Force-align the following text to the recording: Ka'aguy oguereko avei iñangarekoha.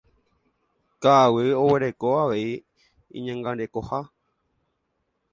Ka'aguy 1.05 1.51
oguereko 1.61 2.07
avei 2.21 2.49
iñangarekoha. 3.17 3.99